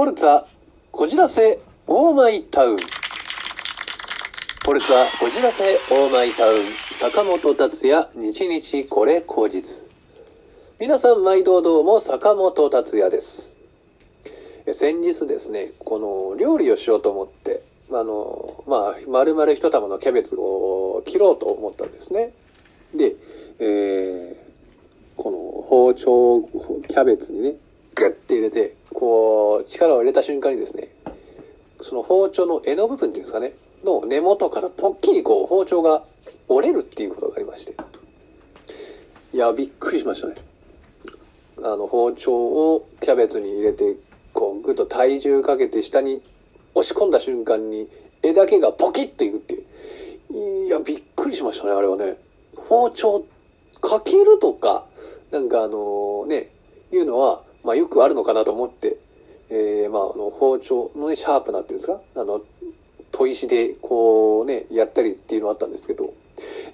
[0.00, 0.44] ポルツァ、
[0.92, 2.78] こじらせ、オーマイタウン。
[4.64, 6.62] ポルツァ、こじらせ、オーマイタウン。
[6.90, 9.90] 坂本達也、日々これ口実。
[10.80, 13.58] 皆さん、毎度どうも、坂本達也です。
[14.72, 17.62] 先日ですね、この料理をしようと思って、
[17.92, 22.32] あの、まあ、丸々一玉のキャベツを切ろうと思ったんですね。
[22.94, 23.16] で、
[23.58, 24.34] えー、
[25.18, 26.40] この包丁、
[26.88, 27.56] キャベツにね、
[28.00, 30.88] グッて入れて、こう、力を入れた瞬間にですね、
[31.82, 33.52] その包丁の柄の部分っていうんですかね、
[33.84, 36.02] の根元からポッキリこう包丁が
[36.48, 37.76] 折れるっていうことがありまして。
[39.34, 40.34] いや、びっくりしましたね。
[41.62, 43.96] あの、包丁をキャベツに入れて、
[44.32, 46.22] こう、ぐっと体重かけて下に
[46.74, 47.86] 押し込んだ瞬間に、
[48.22, 50.66] 柄だけがポキッといくっていう。
[50.68, 52.16] いや、びっくりしましたね、あれはね。
[52.56, 53.26] 包丁、
[53.82, 54.86] かけるとか、
[55.30, 56.50] なんかあのね、
[56.92, 58.96] いうのは、まあよくあるのかなと思って、
[59.50, 62.00] えー、まああの、包丁のね、シャープなっていうんですか？
[62.16, 62.40] あの、
[63.12, 66.12] 砥石でこうね、やったりっていうのはあったんですけど、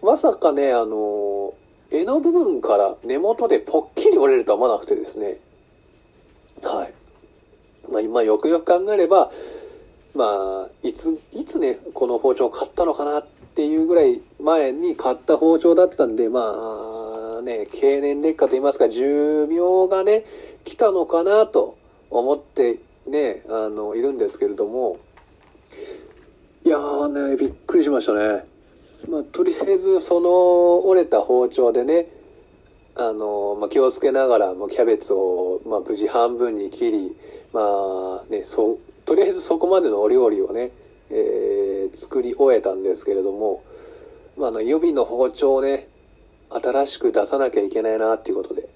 [0.03, 1.55] まさかね、あの、
[1.91, 5.39] 柄の部分から根元でポッキリ折れるとは思わなくてですね、
[6.63, 6.95] はい。
[7.91, 9.31] まあ今よくよく考えれば、
[10.15, 16.96] まあ、いつ、いつね、この包丁を買ったのかなっていうぐらい前に買った包丁だったんで、まあ、
[17.47, 20.25] ね、経年劣化と言いますか、寿命がね、
[20.65, 21.79] 来たのかなと
[22.11, 24.99] 思ってね、あの、いるんですけれども、
[26.65, 28.45] いやーね、びっくりしましたね。
[29.09, 32.09] まあ、とりあえず、その折れた包丁でね、
[32.97, 37.17] あの、まあ、気をつけながら、もキャベツを、まあ、無事半分に切り、
[37.53, 40.73] まあ、ね、そう、とりあえずそこまでのお料理をね、
[41.11, 43.63] えー、作り終えたんですけれども、
[44.37, 45.87] ま、あの、予備の包丁をね、
[46.51, 48.69] 新しく出さなきゃいけないなっていうことで、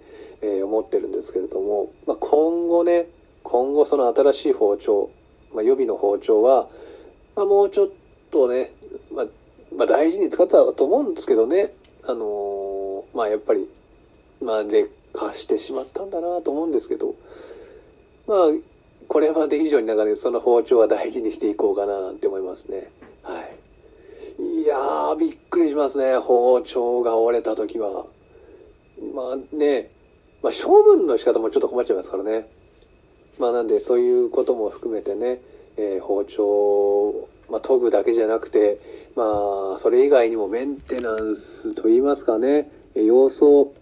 [0.43, 3.07] えー、思ってるんですけれども、まあ、今後ね、
[3.43, 5.11] 今後その新しい包丁、
[5.55, 6.69] まあ、予備の包丁は、
[7.37, 7.89] まあ、もうちょっ
[8.31, 8.73] とね、
[9.15, 9.27] まあ、
[9.77, 11.73] まあ、大事に使ったと思うんですけどね、
[12.09, 12.61] あのー
[13.15, 13.69] まあ、やっぱり、
[14.43, 17.15] まあ、劣化してしまったんだなと思うんですけど、
[18.27, 18.39] まあ、
[19.09, 22.91] これまで以上になんかね、その包丁は大事にしていこうかなって思いますね。
[23.23, 23.60] はい。
[24.41, 26.17] いやー、びっくりしますね。
[26.17, 28.07] 包丁が折れた時は。
[29.15, 29.91] まあね、
[30.43, 32.49] まあ処分の仕方もちょっと困っちゃいますからね。
[33.39, 35.41] まあなんでそういうことも含めてね、
[35.77, 38.81] えー包丁、まあ研ぐだけじゃなくて、
[39.15, 43.75] まあそれ以外にもメンテナンスといいますかね、様子を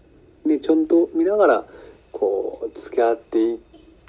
[0.44, 1.66] ね、ちゃんと見ながら、
[2.10, 3.60] こう、付き合ってい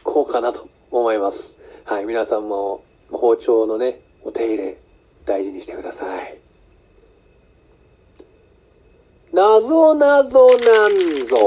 [0.03, 1.59] こうかなと思います。
[1.85, 4.77] はい、皆さんも包丁のね、お手入れ
[5.29, 6.39] 大事にしてください。
[9.31, 11.37] 謎謎なぞなんぞ。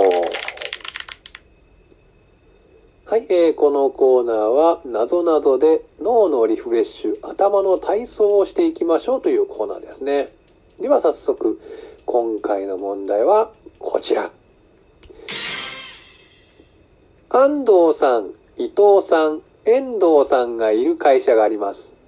[3.07, 10.29] はい、えーこのコーナーは、謎謎で脳のリフレッシュ、頭の体操をしていきましょうというコーナーですね。
[10.79, 11.61] では早速、
[12.07, 13.51] 今回の問題は
[13.81, 14.31] こちら。
[17.31, 22.02] 安藤さん、伊藤さん、遠藤さんがいる会社があります。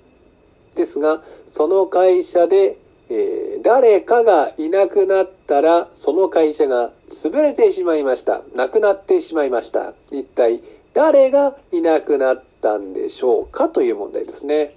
[0.74, 2.78] ですが、その会社で、
[3.10, 8.42] えー誰かがいなくなったら、その会社が潰れてしまいました。
[8.54, 9.94] なくなってしまいました。
[10.12, 10.60] 一体、
[10.92, 14.76] 誰がいなくなったんでしょうかという問題ですね。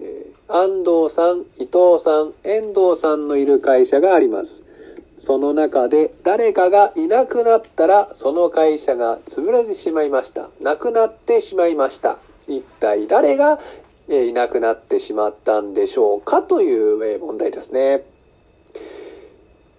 [0.00, 4.66] え安藤さん、伊藤さん、遠藤さんのいる会社があります。
[5.16, 10.50] その中で誰かがいなくなったら、その会社が潰れてしまいました。
[10.60, 12.18] なくなってしまいました。
[12.48, 13.60] 一体誰が
[14.08, 18.04] えいなくなってしまったんでしょうかというえ問題ですね。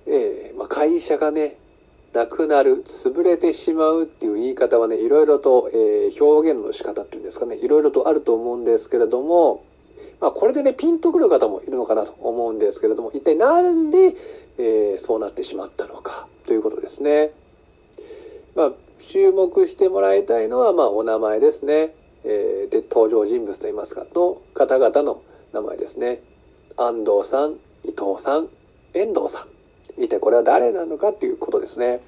[0.05, 1.55] えーまあ、会社がね、
[2.13, 9.63] なくなる、潰れてしまうっていう言い方はね、いろいろと、えー表現の仕方っていうんですかね、いろいろとあると思うんですけれども、
[10.19, 14.15] まあ、これでね、ピンとくる方もいるのかなと思うんですけれども、一体なんで、
[14.57, 17.31] えーそうなってしまったのかということですね。
[18.55, 21.93] まあ、注目してもらいたいのは、まあ、お名前ですね。
[22.23, 25.21] えーで、登場人物といいますか、の方々の
[25.53, 26.21] 名前ですね。
[26.77, 27.53] 安藤さん、
[27.83, 28.49] 伊藤さん、
[28.93, 29.47] 遠藤さん。
[30.01, 32.01] 一体これは誰なのかっていうことですね。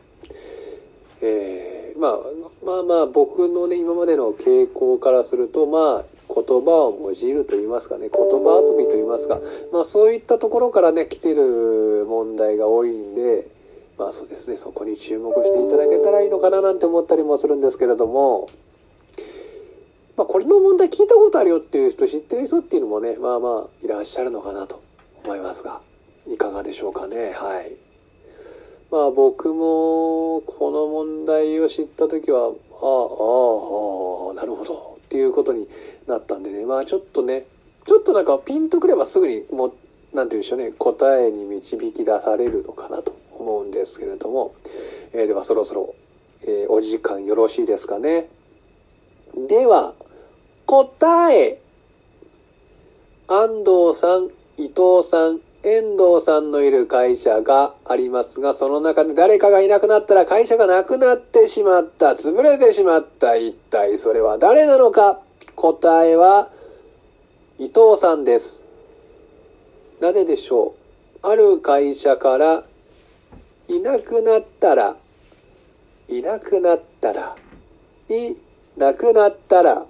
[1.22, 2.20] えーまあ、
[2.66, 9.42] まあまあ、僕のね、今までの傾向からすると、まあ、言葉を用いると言いますかね、言葉遊びと言いますか、
[9.74, 13.46] まあそういったところからね、来てる問題が多いんで、
[13.98, 18.50] まあそうですね、そこに注目していただけたらいいのかななんて思ったりもするんですけれども、
[20.22, 24.84] まあこれの問題聞いたことあるよっていう人、知ってる人っていうのもね、まあまあいらっしゃるのかなと
[25.24, 25.82] 思いますが、
[26.28, 27.72] いかがでしょうかね、はい。
[28.92, 34.74] まあ僕もこの問題を知った時は、ああ、ああ、なるほど。
[34.74, 35.68] っていうことに
[36.06, 37.48] なったんでね、まあちょっとね、
[37.84, 39.74] ちょっとなんかピンとくればすぐにもう、
[40.14, 44.54] なんて言うんでしょうね、答えに導き出されるのかなと思うんですけれども、
[45.14, 45.96] えー、ではそろそろ、
[46.44, 48.30] えー、お時間よろしいですかね。
[49.48, 49.96] では、
[50.72, 51.60] 答え。
[53.28, 63.36] 安藤さん、伊藤さん、遠藤さんのいる会社がありますが、その中で誰かがいなくなったら会社がなくなってしまった、潰れてしまった。
[63.36, 65.20] 一体それは誰なのか
[65.58, 66.50] 答えは、
[67.58, 68.66] 伊藤さんです。
[70.00, 70.74] なぜでしょ
[71.22, 72.64] うある会社から
[73.68, 74.96] いなくなったら、
[76.08, 77.36] いなくなったら、
[78.08, 78.38] い
[78.78, 79.86] なくなったら、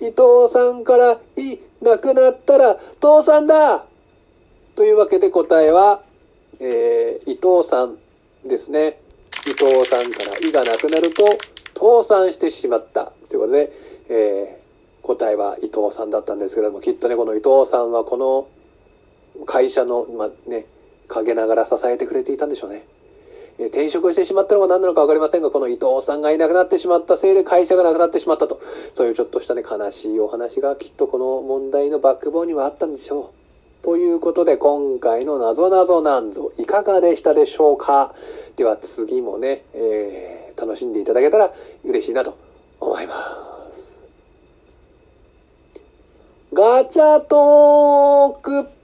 [0.00, 3.84] 伊藤さんからいなくなったら、父さんだ
[4.74, 6.02] というわけで答えは、
[6.60, 7.96] えー、伊藤さん
[8.46, 8.98] ですね。
[9.46, 11.24] 伊藤さんからいがなくなると、
[11.74, 13.12] 倒産してしまった。
[13.28, 13.72] ということで、
[14.08, 18.48] えー、答えは伊藤さんだったんですけれども、きっとね、この伊藤さんはこの
[19.46, 20.66] 会社の、まあ、ね、
[21.08, 22.84] 陰ながら支えてくれていたんでしょうね。
[23.58, 28.58] え転職してしまったのが何なのか分かりませんが、この伊藤さんがいなくなってしまったせいで会社がなくなってしまったと。
[28.60, 33.84] そういうちょっとしたね、悲しいお話がきっとこの問題のバックボーンにはあったんでしょう。
[33.84, 38.14] ということで、今回のなぞなぞなんぞ、いかがでしたでしょうか
[38.56, 41.52] では次もね、えー、楽しんでいただけたら
[41.84, 42.36] 嬉しいなと
[42.80, 44.04] 思います。
[46.52, 48.75] ガチャトーク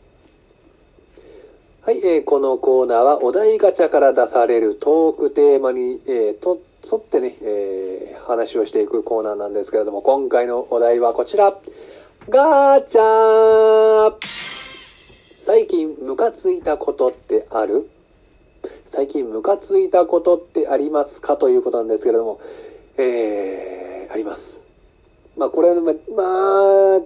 [1.84, 11.52] はい、えー、このコーナーはお題ガチャから出されるトークテーマに、えー、と沿ってね、えー、話をしていくコーナーなんですけれども、今回のお題はこちら。
[12.29, 14.14] ガチャ
[15.37, 17.90] 最近ムカついたことってある？
[18.85, 22.40] 最近ムカついたことってありますかということなんですけれども、
[22.96, 24.70] えー、あります。
[25.37, 25.94] まあこれは、まあ、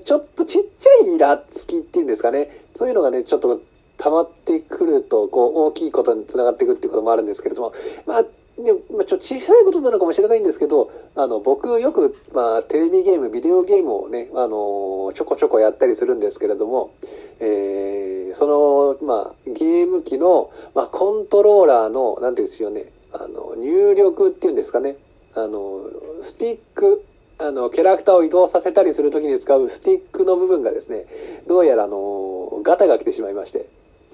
[0.05, 2.51] ちょっとちっちゃいイラつきっていうんですかね。
[2.75, 3.63] そういうのがね、ちょっと
[4.07, 7.73] 溜まってくると、こう、大きいことにつながっていくっていうこともあるんですけれども、
[8.07, 16.93] まあ、でまあ、ちょっと小さいことなのかもしれないんですけど、あの、僕よく、まあ、テレビゲーム、ビデオゲームをね、あの、ちょこちょこやったりするんですけれども、
[17.41, 24.97] えー、その、まあ、ゲーム機の、まあ、コントローラーの、なんていうんですよね、あの、入力っていうんですかね、
[25.35, 25.83] あの、
[26.21, 27.05] スティック、
[27.39, 31.05] あの、キャラクターを移動させたりするときに使うスティックの部分がですね、
[31.47, 33.67] どうやらあの、ガタが来てしまいまして、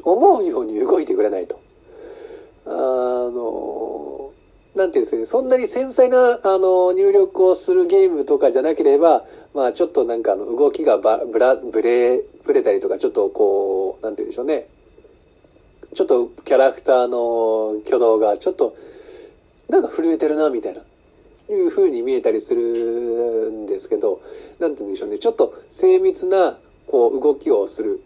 [0.05, 1.61] 思うように動いてくれないと。
[2.67, 4.31] あの、
[4.75, 14.67] なんていうんですかね、そんなに繊細な、あの、入力をするゲームとかじゃなければ、まあちょっとなんかあの、動きがば、ぶら、ぶれ、ぶれたりとか、ちょっとこう、なんて言うんでしょうね。
[15.95, 18.75] ちょっとキャラクターの挙動がちょっと、
[19.69, 20.83] なんか震えてるな、みたいな。
[21.51, 24.21] いう風に見えたりするんですけど、
[24.59, 25.19] なんて言うんでしょうね。
[25.19, 26.57] ちょっと精密な、
[26.87, 28.01] こう、動きをする。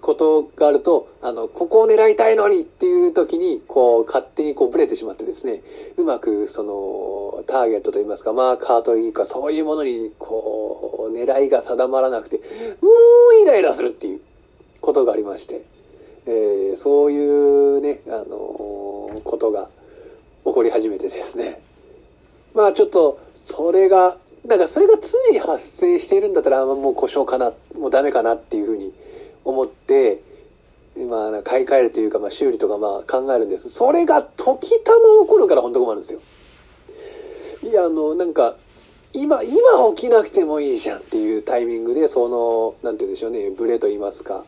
[0.00, 5.62] ことがあると、あの、ここを狙いたいのにっていう時に、こう、勝手にこう、ブレてしまってですね、
[5.96, 12.42] うまく、その、ターゲットといいますか、マーカーというか、そういうものに、こう、狙いが定まらなくて、も
[13.38, 14.20] うイライラするっていう
[14.80, 15.66] ことがありまして、
[16.26, 19.70] えー、そういうね、あの、ことが
[20.44, 21.60] 起こり始めてですね、
[22.54, 24.16] まあちょっと、それが、
[24.46, 28.92] なんかそれが常に発生しているんだったら、もう故障かな、もうダメかなっていうふうに
[29.48, 30.22] 思って、
[31.08, 33.68] まあ、買い替えるというか、まあ、修理とかまあ考えるんです。
[33.68, 36.20] それが時たま起こるから本当困るんですよ。
[37.70, 38.56] いや、あの、なんか、
[39.14, 44.44] 今、今起きなくてもいいじゃんっていうタイミングで、その、なんて言うんでしょうね、ブレと言いますか、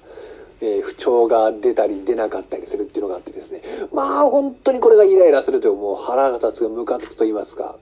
[0.60, 3.62] えー、不調が出たり出なかったりするっていうのがあってですね。
[3.92, 7.76] まあ、本当にこれがイライラするというもう腹が立つがムカつくと言いますか。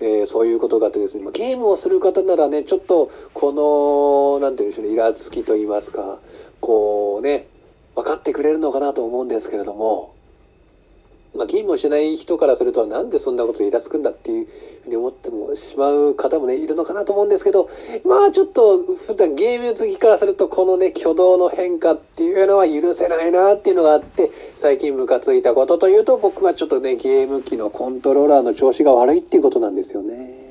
[0.00, 6.20] えー、そういうことがあってですね、まゲームをする方ならね、ちょっと、この、なんて言うんでしょうね、イラつきと言いますか、
[6.60, 7.48] こうね、
[7.94, 10.14] 分かってくれるのかなと思うんですけれども、
[11.36, 17.68] まあ、ゲームをしない人からすると、なんでそんなことイラつくんだっていうふうに思ってもしまう方もね、いるのかなと思うんですけど、
[18.04, 30.48] まあちょっと、普段ゲーム好きからすると、このね、挙動の変化っていうのは許せないなっていうのがあって、最近ムカついたことというと、僕はちょっとね、ゲーム機のコントローラーの調子が悪いっていうことなんですよね。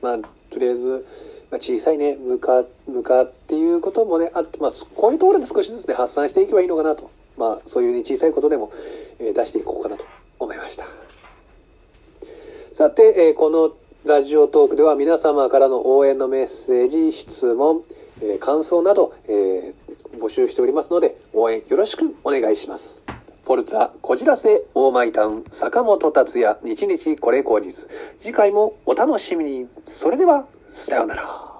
[0.00, 0.18] まあ、
[0.50, 1.06] とりあえず、
[1.50, 7.10] まあ、小さいね、ムカ、ムカっていうこともね、あって、まあ、こういうところで少しずつね、発散していけばいいのかなと。
[7.36, 8.70] まあ、そういうね、小さいことでも、
[9.18, 10.04] え、出していこうかなと
[10.38, 10.86] 思いました。
[12.72, 13.72] さて、え、この
[14.04, 17.82] ラジオトークでは皆様からの応援のメッセージ、質問、
[18.20, 19.74] え、感想など、え、
[20.18, 23.02] 募集しておりますので、応援よろしくお願いします。
[23.44, 27.90] フォルツァ、こじらせ、オーマイタウン、坂本達也、日日これ口実。
[28.16, 29.68] 次回もお楽しみに。
[29.84, 31.51] それでは、さようなら。